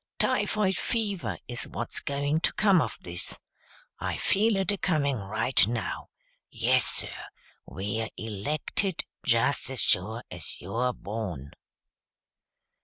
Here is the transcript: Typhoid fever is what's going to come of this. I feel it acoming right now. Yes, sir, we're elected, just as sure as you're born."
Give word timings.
Typhoid 0.17 0.77
fever 0.77 1.37
is 1.47 1.67
what's 1.67 1.99
going 1.99 2.39
to 2.39 2.51
come 2.53 2.81
of 2.81 2.97
this. 3.01 3.37
I 3.99 4.17
feel 4.17 4.55
it 4.55 4.71
acoming 4.71 5.17
right 5.19 5.67
now. 5.67 6.07
Yes, 6.49 6.85
sir, 6.85 7.25
we're 7.67 8.09
elected, 8.17 9.05
just 9.23 9.69
as 9.69 9.83
sure 9.83 10.23
as 10.31 10.59
you're 10.59 10.91
born." 10.93 11.51